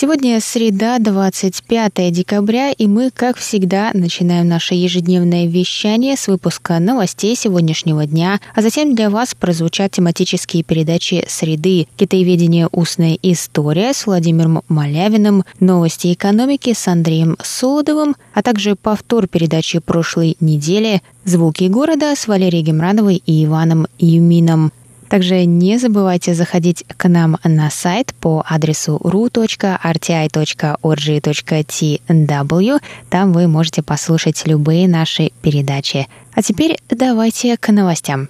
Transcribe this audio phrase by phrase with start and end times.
[0.00, 7.36] Сегодня среда, 25 декабря, и мы, как всегда, начинаем наше ежедневное вещание с выпуска новостей
[7.36, 12.66] сегодняшнего дня, а затем для вас прозвучат тематические передачи «Среды», «Китаеведение.
[12.72, 20.38] Устная история» с Владимиром Малявиным, «Новости экономики» с Андреем Солодовым, а также повтор передачи прошлой
[20.40, 24.72] недели «Звуки города» с Валерией Гемрановой и Иваном Юмином.
[25.10, 29.70] Также не забывайте заходить к нам на сайт по адресу ru.rti.org.tw.
[33.10, 36.06] Там вы можете послушать любые наши передачи.
[36.32, 38.28] А теперь давайте к новостям.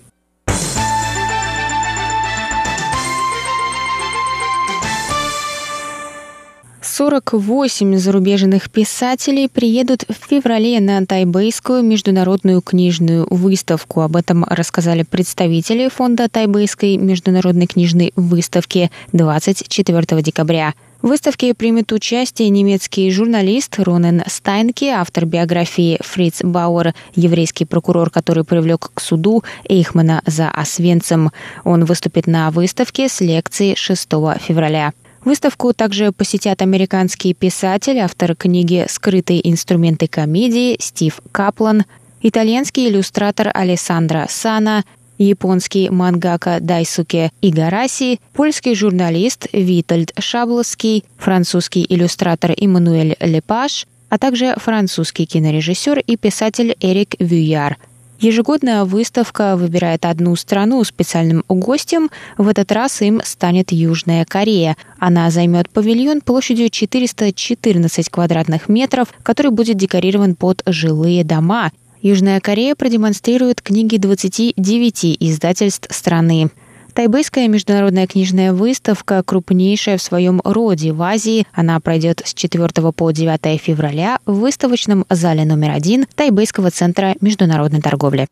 [7.01, 14.03] 48 зарубежных писателей приедут в феврале на Тайбэйскую международную книжную выставку.
[14.03, 20.75] Об этом рассказали представители фонда Тайбэйской международной книжной выставки 24 декабря.
[21.01, 28.45] В выставке примет участие немецкий журналист Ронен Стайнке, автор биографии Фриц Бауэр, еврейский прокурор, который
[28.45, 31.31] привлек к суду Эйхмана за Освенцем.
[31.65, 34.07] Он выступит на выставке с лекцией 6
[34.39, 34.93] февраля.
[35.25, 41.85] Выставку также посетят американский писатель, автор книги «Скрытые инструменты комедии» Стив Каплан,
[42.23, 44.83] итальянский иллюстратор Алессандро Сана,
[45.19, 55.27] японский мангака Дайсуке Игараси, польский журналист Витальд Шабловский, французский иллюстратор Эммануэль Лепаш, а также французский
[55.27, 57.77] кинорежиссер и писатель Эрик Вюяр–
[58.21, 62.11] Ежегодная выставка выбирает одну страну специальным гостем.
[62.37, 64.77] В этот раз им станет Южная Корея.
[64.99, 71.73] Она займет павильон площадью 414 квадратных метров, который будет декорирован под жилые дома.
[72.03, 76.51] Южная Корея продемонстрирует книги 29 издательств страны.
[76.93, 81.47] Тайбэйская международная книжная выставка крупнейшая в своем роде в Азии.
[81.53, 87.81] Она пройдет с 4 по 9 февраля в выставочном зале номер один Тайбэйского центра международной
[87.81, 88.27] торговли.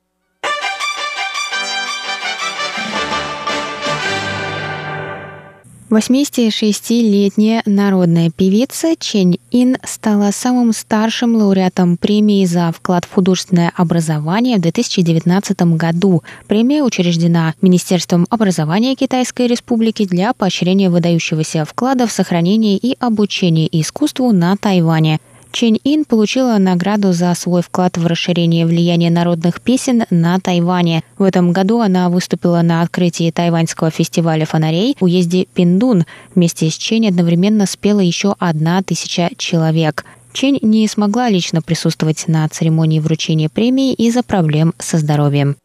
[5.90, 14.58] 86-летняя народная певица Чень Ин стала самым старшим лауреатом премии за вклад в художественное образование
[14.58, 16.22] в 2019 году.
[16.46, 24.30] Премия учреждена Министерством образования Китайской Республики для поощрения выдающегося вклада в сохранение и обучение искусству
[24.32, 25.20] на Тайване.
[25.52, 31.02] Чэнь Ин получила награду за свой вклад в расширение влияния народных песен на Тайване.
[31.16, 36.04] В этом году она выступила на открытии тайваньского фестиваля фонарей в уезде Пиндун.
[36.34, 40.04] Вместе с Чэнь одновременно спела еще одна тысяча человек.
[40.32, 45.56] Чэнь не смогла лично присутствовать на церемонии вручения премии из-за проблем со здоровьем.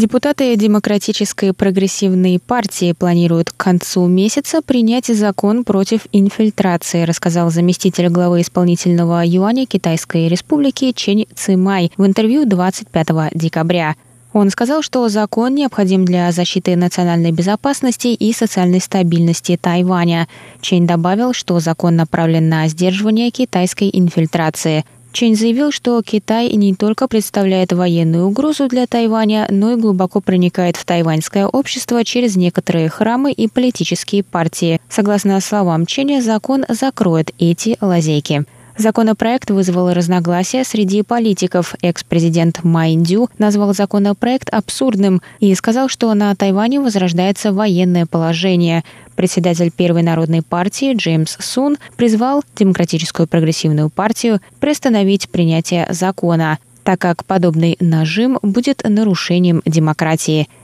[0.00, 8.40] Депутаты Демократической прогрессивной партии планируют к концу месяца принять закон против инфильтрации, рассказал заместитель главы
[8.40, 13.94] исполнительного юаня Китайской республики Чень Цимай в интервью 25 декабря.
[14.32, 20.28] Он сказал, что закон необходим для защиты национальной безопасности и социальной стабильности Тайваня.
[20.62, 27.08] Чень добавил, что закон направлен на сдерживание китайской инфильтрации– Чень заявил, что Китай не только
[27.08, 33.32] представляет военную угрозу для Тайваня, но и глубоко проникает в тайваньское общество через некоторые храмы
[33.32, 34.80] и политические партии.
[34.88, 38.44] Согласно словам Ченя, закон закроет эти лазейки.
[38.80, 41.74] Законопроект вызвал разногласия среди политиков.
[41.82, 48.82] Экс-президент Майндю назвал законопроект абсурдным и сказал, что на Тайване возрождается военное положение.
[49.16, 57.26] Председатель Первой народной партии Джеймс Сун призвал Демократическую прогрессивную партию приостановить принятие закона, так как
[57.26, 60.48] подобный нажим будет нарушением демократии–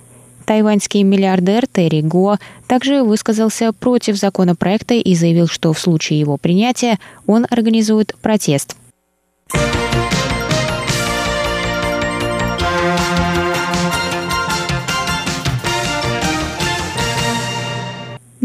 [0.47, 6.99] Тайваньский миллиардер Терри Го также высказался против законопроекта и заявил, что в случае его принятия
[7.27, 8.77] он организует протест.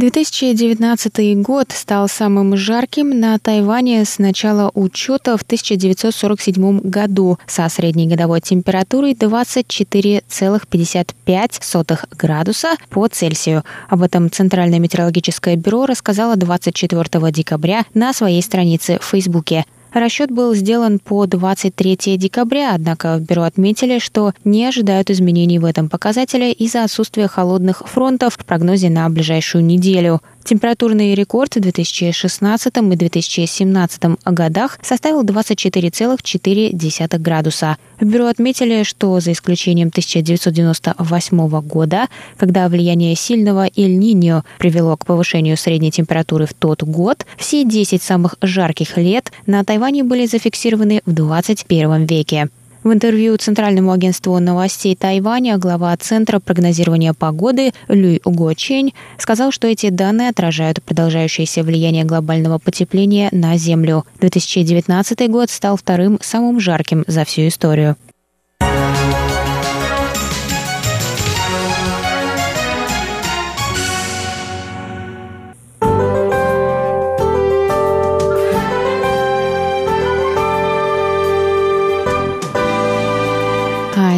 [0.01, 8.07] 2019 год стал самым жарким на Тайване с начала учета в 1947 году со средней
[8.07, 13.63] годовой температурой 24,55 градуса по Цельсию.
[13.89, 19.65] Об этом Центральное метеорологическое бюро рассказало 24 декабря на своей странице в Фейсбуке.
[19.93, 25.65] Расчет был сделан по 23 декабря, однако в бюро отметили, что не ожидают изменений в
[25.65, 30.21] этом показателе из-за отсутствия холодных фронтов в прогнозе на ближайшую неделю.
[30.43, 37.77] Температурный рекорд в 2016 и 2017 годах составил 24,4 градуса.
[37.99, 42.07] В бюро отметили, что за исключением 1998 года,
[42.37, 48.35] когда влияние сильного Эль-Ниньо привело к повышению средней температуры в тот год, все 10 самых
[48.41, 52.49] жарких лет на Тайване были зафиксированы в 21 веке.
[52.83, 59.67] В интервью Центральному агентству новостей Тайваня глава Центра прогнозирования погоды Люй Уго Чень сказал, что
[59.67, 64.05] эти данные отражают продолжающееся влияние глобального потепления на Землю.
[64.19, 67.97] 2019 год стал вторым самым жарким за всю историю.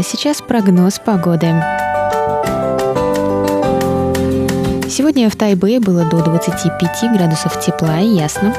[0.03, 1.53] Сейчас прогноз погоды.
[4.89, 8.53] Сегодня в Тайбэе было до 25 градусов тепла и ясно.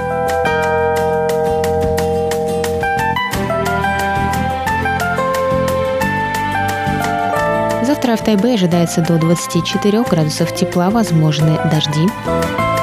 [7.84, 12.73] Завтра в Тайбе ожидается до 24 градусов тепла, возможны дожди.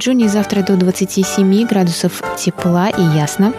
[0.00, 3.52] Тайджуне завтра до 27 градусов тепла и ясно.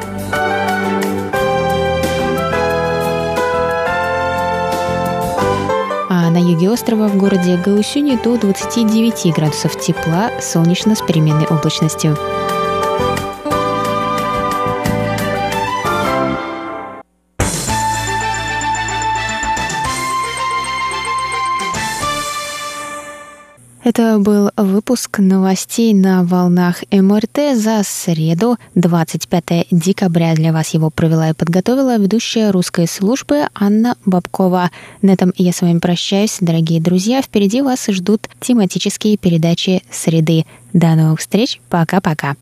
[6.10, 12.18] А на юге острова в городе Гаусюни до 29 градусов тепла, солнечно с переменной облачностью.
[23.84, 30.36] Это был выпуск новостей на волнах МРТ за среду, 25 декабря.
[30.36, 34.70] Для вас его провела и подготовила ведущая русской службы Анна Бабкова.
[35.02, 37.24] На этом я с вами прощаюсь, дорогие друзья.
[37.24, 40.46] Впереди вас ждут тематические передачи среды.
[40.74, 41.60] До новых встреч.
[41.70, 42.36] Пока-пока.